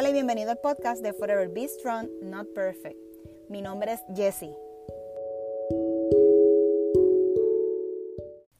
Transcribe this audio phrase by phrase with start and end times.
[0.00, 2.98] Hola y bienvenido al podcast de Forever Be Strong, Not Perfect.
[3.50, 4.56] Mi nombre es Jessie.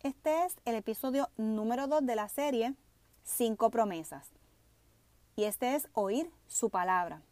[0.02, 2.74] Este es el episodio número 2 de la serie
[3.22, 4.28] Cinco promesas.
[5.34, 7.22] Y este es oír su palabra.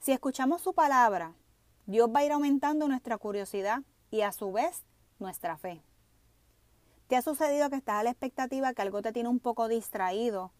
[0.00, 1.34] Si escuchamos su palabra,
[1.86, 4.82] Dios va a ir aumentando nuestra curiosidad y a su vez
[5.20, 5.80] nuestra fe.
[7.06, 10.50] ¿Te ha sucedido que estás a la expectativa que algo te tiene un poco distraído,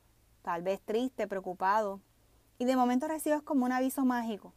[0.43, 2.03] tal vez triste, preocupado,
[2.59, 4.53] y de momento recibes como un aviso mágico?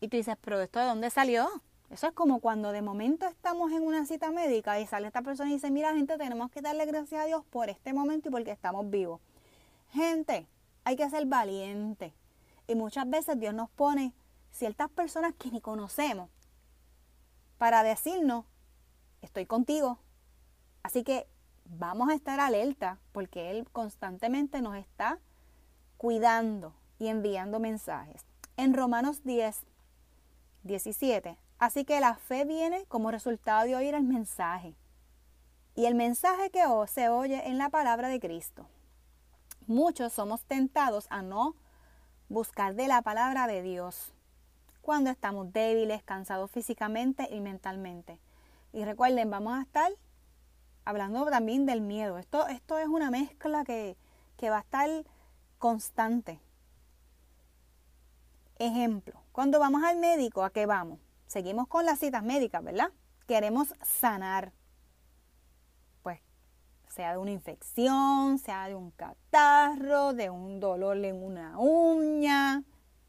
[0.00, 1.48] Y tú dices, pero ¿esto de dónde salió?
[1.90, 5.50] Eso es como cuando de momento estamos en una cita médica y sale esta persona
[5.50, 8.52] y dice, mira gente, tenemos que darle gracias a Dios por este momento y porque
[8.52, 9.20] estamos vivos.
[9.90, 10.46] Gente,
[10.84, 12.14] hay que ser valiente.
[12.68, 14.14] Y muchas veces Dios nos pone
[14.52, 16.30] ciertas personas que ni conocemos
[17.58, 18.44] para decirnos,
[19.20, 19.98] estoy contigo,
[20.82, 21.26] Así que
[21.64, 25.18] vamos a estar alerta porque Él constantemente nos está
[25.96, 28.24] cuidando y enviando mensajes.
[28.56, 29.62] En Romanos 10,
[30.62, 31.36] 17.
[31.58, 34.76] Así que la fe viene como resultado de oír el mensaje.
[35.74, 38.66] Y el mensaje que se oye en la palabra de Cristo.
[39.66, 41.56] Muchos somos tentados a no
[42.28, 44.12] buscar de la palabra de Dios
[44.82, 48.18] cuando estamos débiles, cansados físicamente y mentalmente.
[48.72, 49.90] Y recuerden, vamos a estar
[50.84, 52.18] hablando también del miedo.
[52.18, 53.96] Esto, esto es una mezcla que,
[54.36, 54.88] que va a estar
[55.58, 56.40] constante.
[58.60, 61.00] Ejemplo, cuando vamos al médico, ¿a qué vamos?
[61.26, 62.92] Seguimos con las citas médicas, ¿verdad?
[63.26, 64.52] Queremos sanar.
[66.02, 66.20] Pues,
[66.90, 72.62] sea de una infección, sea de un catarro, de un dolor en una uña,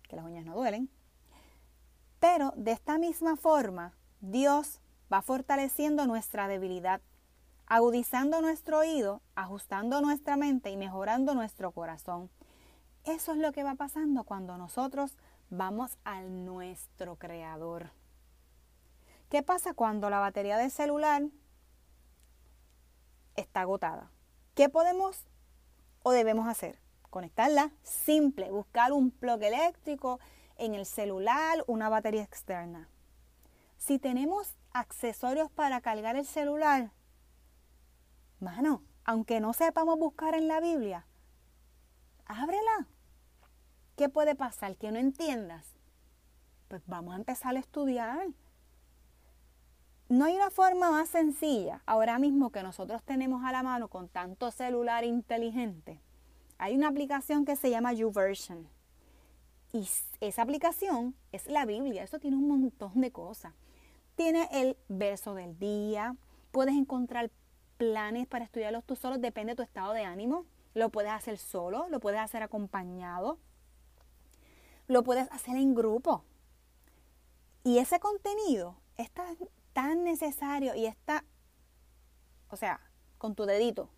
[0.08, 0.90] que las uñas no duelen.
[2.22, 4.80] Pero de esta misma forma, Dios
[5.12, 7.02] va fortaleciendo nuestra debilidad
[7.68, 12.30] agudizando nuestro oído, ajustando nuestra mente y mejorando nuestro corazón.
[13.04, 15.18] Eso es lo que va pasando cuando nosotros
[15.52, 17.92] vamos al nuestro creador.
[19.30, 21.24] ¿Qué pasa cuando la batería del celular
[23.36, 24.10] está agotada?
[24.56, 25.28] ¿Qué podemos
[26.02, 26.80] o debemos hacer?
[27.12, 30.20] Conectarla simple, buscar un plug eléctrico
[30.58, 32.90] en el celular, una batería externa.
[33.78, 36.92] Si tenemos accesorios para cargar el celular,
[38.42, 41.06] Mano, aunque no sepamos buscar en la Biblia,
[42.26, 42.88] ábrela.
[44.02, 44.78] ¿Qué puede pasar?
[44.78, 45.64] Que no entiendas.
[46.70, 48.30] Pues vamos a empezar a estudiar.
[50.10, 54.10] No hay una forma más sencilla ahora mismo que nosotros tenemos a la mano con
[54.10, 56.02] tanto celular inteligente.
[56.58, 58.68] Hay una aplicación que se llama YouVersion.
[59.72, 59.88] Y
[60.20, 62.02] esa aplicación es la Biblia.
[62.02, 63.54] Eso tiene un montón de cosas.
[64.16, 66.16] Tiene el verso del día.
[66.52, 67.30] Puedes encontrar
[67.78, 70.48] planes para estudiarlos tú solo, depende de tu estado de ánimo.
[70.74, 73.38] Lo puedes hacer solo, lo puedes hacer acompañado,
[74.92, 76.24] lo puedes hacer en grupo.
[77.64, 79.26] Y ese contenido está
[79.74, 81.24] tan necesario y está,
[82.50, 82.82] o sea,
[83.18, 83.90] con tu dedito.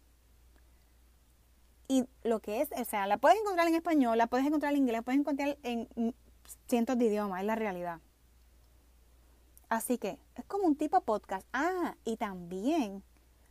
[1.87, 4.79] Y lo que es, o sea, la puedes encontrar en español, la puedes encontrar en
[4.79, 6.15] inglés, la puedes encontrar en
[6.67, 7.99] cientos de idiomas, es la realidad.
[9.69, 11.47] Así que es como un tipo podcast.
[11.53, 13.03] Ah, y también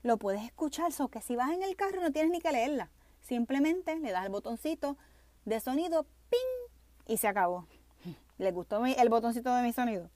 [0.05, 2.91] lo puedes escuchar, so que si vas en el carro no tienes ni que leerla.
[3.21, 4.97] Simplemente le das el botoncito
[5.45, 6.72] de sonido, ¡ping!
[7.07, 7.67] Y se acabó.
[8.39, 10.11] ¿Le gustó el botoncito de mi sonido?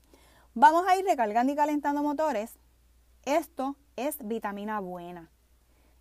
[0.53, 2.57] Vamos a ir recargando y calentando motores.
[3.25, 5.29] Esto es vitamina buena,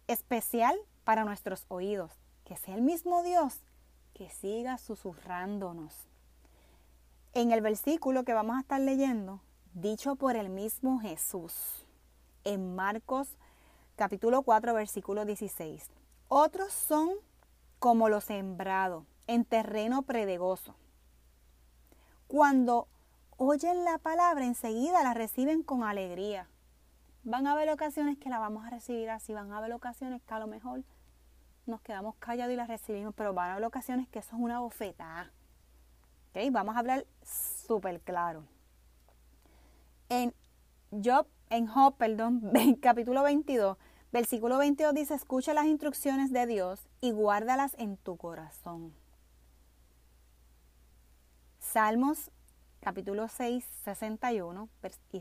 [0.06, 2.12] especial para nuestros oídos.
[2.44, 3.60] Que sea el mismo Dios
[4.14, 5.94] que siga susurrándonos.
[7.34, 9.42] En el versículo que vamos a estar leyendo,
[9.74, 11.86] dicho por el mismo Jesús,
[12.44, 13.36] en Marcos
[13.94, 15.90] capítulo 4, versículo 16.
[16.28, 17.10] Otros son
[17.78, 20.74] como los sembrados en terreno predegoso.
[22.26, 22.88] Cuando
[23.36, 26.48] oyen la palabra, enseguida la reciben con alegría.
[27.24, 30.34] Van a haber ocasiones que la vamos a recibir así, van a haber ocasiones que
[30.34, 30.84] a lo mejor
[31.66, 34.60] nos quedamos callados y la recibimos, pero van a haber ocasiones que eso es una
[34.60, 35.32] bofetada.
[36.30, 36.50] ¿Okay?
[36.50, 38.44] Vamos a hablar súper claro.
[40.08, 40.32] En
[40.92, 43.76] Job en Job, perdón, capítulo 22,
[44.12, 48.92] versículo 22 dice, escucha las instrucciones de Dios y guárdalas en tu corazón.
[51.76, 52.30] Salmos
[52.80, 54.70] capítulo 6, 61,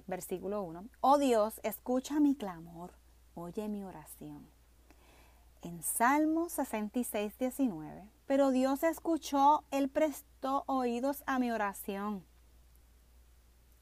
[0.08, 0.86] versículo 1.
[1.02, 2.94] Oh Dios, escucha mi clamor,
[3.34, 4.48] oye mi oración.
[5.64, 8.10] En Salmos 66, 19.
[8.26, 12.24] Pero Dios escuchó, Él prestó oídos a mi oración.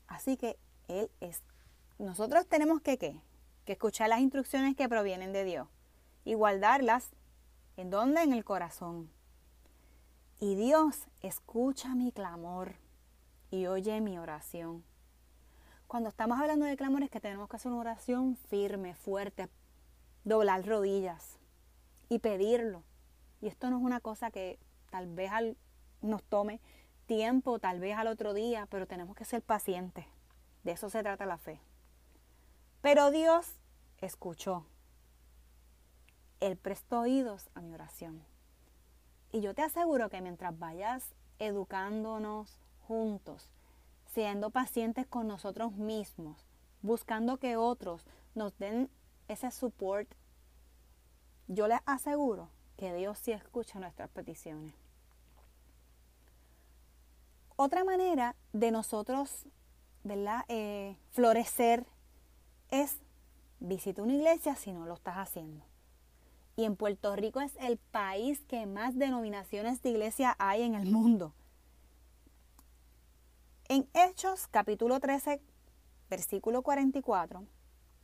[0.07, 1.43] Así que Él es
[1.99, 3.21] nosotros tenemos que ¿qué?
[3.65, 5.67] Que escuchar las instrucciones que provienen de Dios
[6.25, 7.11] y guardarlas.
[7.77, 8.23] ¿En dónde?
[8.23, 9.11] En el corazón.
[10.43, 12.75] Y Dios escucha mi clamor
[13.49, 14.83] y oye mi oración.
[15.87, 19.47] Cuando estamos hablando de clamor es que tenemos que hacer una oración firme, fuerte,
[20.25, 21.37] doblar rodillas
[22.09, 22.83] y pedirlo.
[23.39, 24.59] Y esto no es una cosa que
[24.91, 25.31] tal vez
[26.01, 26.59] nos tome
[27.05, 30.05] tiempo, tal vez al otro día, pero tenemos que ser pacientes.
[30.65, 31.61] De eso se trata la fe.
[32.81, 33.47] Pero Dios
[34.01, 34.65] escuchó.
[36.41, 38.32] Él prestó oídos a mi oración.
[39.33, 41.03] Y yo te aseguro que mientras vayas
[41.39, 43.49] educándonos juntos,
[44.05, 46.45] siendo pacientes con nosotros mismos,
[46.83, 48.91] buscando que otros nos den
[49.27, 50.07] ese support,
[51.47, 54.75] yo les aseguro que Dios sí escucha nuestras peticiones.
[57.55, 59.47] Otra manera de nosotros,
[60.03, 60.45] ¿verdad?
[60.47, 61.87] Eh, florecer
[62.69, 62.99] es
[63.59, 65.72] visita una iglesia si no lo estás haciendo.
[66.55, 70.85] Y en Puerto Rico es el país que más denominaciones de iglesia hay en el
[70.85, 71.33] mundo.
[73.69, 75.41] En Hechos capítulo 13,
[76.09, 77.47] versículo 44,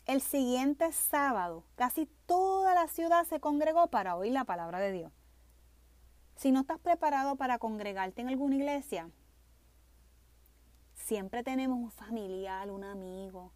[0.08, 5.12] el siguiente sábado casi toda la ciudad se congregó para oír la palabra de Dios.
[6.36, 9.12] Si no estás preparado para congregarte en alguna iglesia,
[10.96, 13.52] siempre tenemos un familiar, un amigo.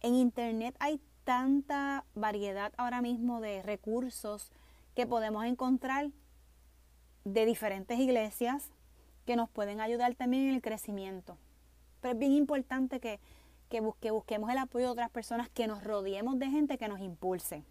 [0.00, 4.52] En internet hay tanta variedad ahora mismo de recursos
[4.94, 6.10] que podemos encontrar
[7.24, 8.70] de diferentes iglesias
[9.24, 11.38] que nos pueden ayudar también en el crecimiento.
[12.00, 13.18] Pero es bien importante que,
[13.70, 17.64] que, busquemos el apoyo de otras personas, que nos rodeemos de gente que nos impulse.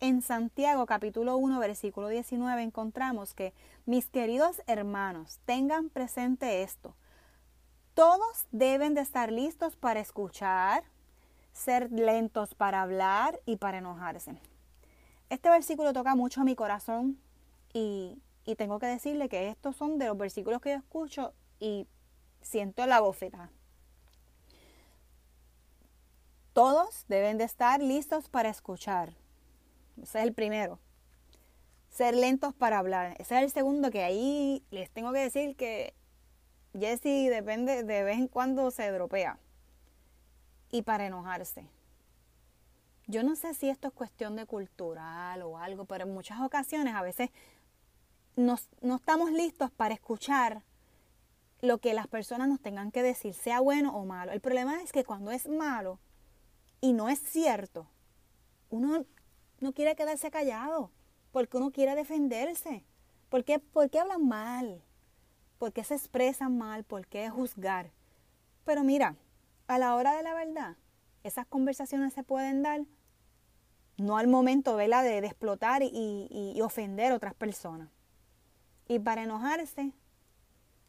[0.00, 3.54] En Santiago capítulo 1 versículo 19 encontramos que
[3.86, 6.96] mis queridos hermanos tengan presente esto.
[7.94, 10.82] Todos deben de estar listos para escuchar,
[11.54, 14.36] ser lentos para hablar y para enojarse.
[15.30, 17.18] Este versículo toca mucho a mi corazón
[17.72, 21.86] y, y tengo que decirle que estos son de los versículos que yo escucho y
[22.42, 23.50] siento la bofeta.
[26.52, 29.14] Todos deben de estar listos para escuchar.
[30.02, 30.78] Ese es el primero.
[31.88, 33.16] Ser lentos para hablar.
[33.18, 35.94] Ese es el segundo que ahí les tengo que decir que
[36.78, 39.38] Jesse depende de vez en cuando se dropea.
[40.74, 41.68] Y para enojarse.
[43.06, 46.96] Yo no sé si esto es cuestión de cultural o algo, pero en muchas ocasiones
[46.96, 47.30] a veces
[48.34, 48.56] no
[48.96, 50.64] estamos listos para escuchar
[51.60, 54.32] lo que las personas nos tengan que decir, sea bueno o malo.
[54.32, 56.00] El problema es que cuando es malo
[56.80, 57.86] y no es cierto,
[58.68, 59.06] uno
[59.60, 60.90] no quiere quedarse callado,
[61.30, 62.84] porque uno quiere defenderse.
[63.28, 64.82] ¿Por qué, ¿Por qué hablan mal?
[65.60, 66.82] ¿Por qué se expresan mal?
[66.82, 67.92] ¿Por qué juzgar?
[68.64, 69.14] Pero mira,
[69.66, 70.76] a la hora de la verdad,
[71.22, 72.82] esas conversaciones se pueden dar
[73.96, 75.02] no al momento ¿vela?
[75.02, 77.88] De, de explotar y, y ofender a otras personas.
[78.88, 79.92] Y para enojarse,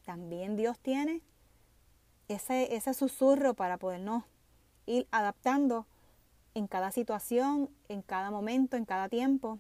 [0.04, 1.22] también Dios tiene
[2.28, 4.24] ese, ese susurro para podernos
[4.86, 5.86] ir adaptando
[6.54, 9.60] en cada situación, en cada momento, en cada tiempo.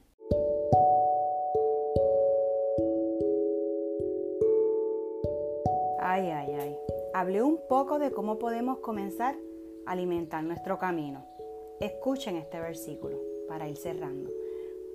[5.99, 6.94] Ay, ay, ay.
[7.17, 9.37] Hablé un poco de cómo podemos comenzar
[9.85, 11.23] a alimentar nuestro camino.
[11.79, 13.17] Escuchen este versículo
[13.47, 14.29] para ir cerrando.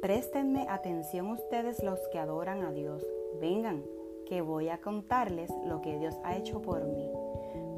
[0.03, 3.07] Préstenme atención ustedes los que adoran a Dios
[3.41, 3.83] vengan,
[4.27, 7.11] que voy a contarles lo que Dios ha hecho por mí.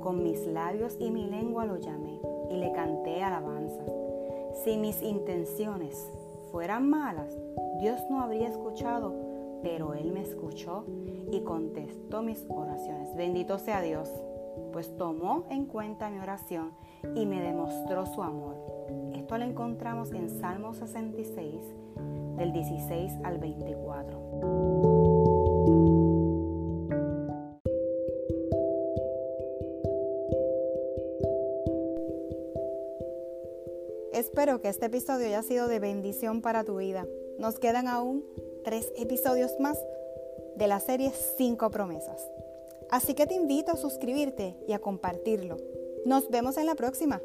[0.02, 2.20] Con mis labios y mi lengua lo llamé
[2.50, 3.88] y le canté alabanzas.
[4.64, 6.04] Si mis intenciones
[6.50, 7.32] fueran malas,
[7.78, 9.14] Dios no habría escuchado,
[9.62, 10.84] pero Él me escuchó
[11.30, 13.14] y contestó mis oraciones.
[13.14, 14.10] Bendito sea Dios,
[14.72, 16.72] pues tomó en cuenta mi oración
[17.14, 18.56] y me demostró su amor.
[19.14, 21.62] Esto lo encontramos en Salmo 66,
[22.36, 24.32] del 16 al 24.
[34.12, 37.06] Espero que este episodio haya sido de bendición para tu vida.
[37.38, 38.24] Nos quedan aún
[38.64, 39.78] tres episodios más
[40.56, 42.30] de la serie 5 promesas.
[42.92, 45.56] Así que te invito a suscribirte y a compartirlo.
[46.04, 47.22] Nos vemos en la próxima.